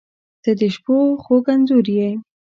•ته 0.43 0.51
د 0.59 0.61
شپو 0.75 0.97
خوږ 1.23 1.45
انځور 1.53 1.85
یې. 1.97 2.09